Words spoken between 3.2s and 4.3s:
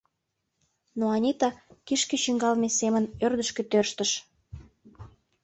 ӧрдыжкӧ тӧрштыш.